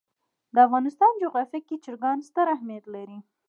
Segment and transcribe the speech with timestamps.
[0.53, 3.19] د افغانستان جغرافیه کې چرګان ستر اهمیت لري.